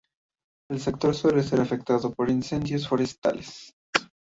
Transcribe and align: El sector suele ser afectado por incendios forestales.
El 0.71 0.79
sector 0.79 1.13
suele 1.13 1.43
ser 1.43 1.61
afectado 1.61 2.11
por 2.11 2.31
incendios 2.31 2.87
forestales. 2.87 3.71